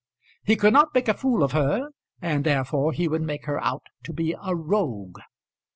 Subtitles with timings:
[0.43, 1.89] He could not make a fool of her,
[2.23, 5.19] and therefore he would make her out to be a rogue.